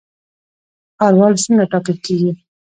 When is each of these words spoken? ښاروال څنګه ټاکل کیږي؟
ښاروال 0.97 1.33
څنګه 1.43 1.65
ټاکل 1.71 1.97
کیږي؟ 2.05 2.31